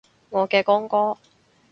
[0.31, 1.15] 我嘅光哥